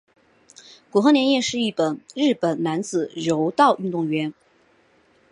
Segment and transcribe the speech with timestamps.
[0.89, 4.33] 古贺稔彦是一名日本男子柔道运动员。